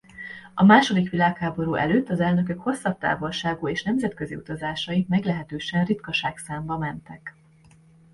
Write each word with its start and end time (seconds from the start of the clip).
A 0.53 0.63
második 0.63 1.09
világháború 1.09 1.73
előtt 1.73 2.09
az 2.09 2.19
elnökök 2.19 2.59
hosszabb 2.61 2.97
távolságú 2.97 3.67
és 3.67 3.83
nemzetközi 3.83 4.35
utazásai 4.35 5.05
meglehetősen 5.09 5.85
ritkaságszámba 5.85 6.77
mentek. 6.77 7.35